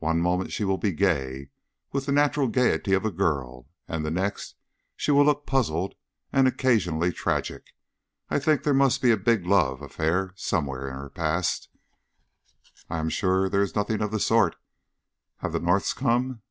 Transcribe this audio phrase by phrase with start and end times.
[0.00, 1.50] One moment she will be gay
[1.92, 4.56] with the natural gayety of a girl, and the next
[4.96, 5.94] she will look puzzled,
[6.32, 7.68] and occasionally tragic.
[8.28, 11.68] I think there must be a big love affair somewhere in her past."
[12.88, 14.56] "I am sure there is nothing of the sort.
[15.36, 16.42] Have the Norths come?"